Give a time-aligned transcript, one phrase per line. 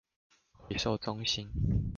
[0.67, 1.47] 回收中心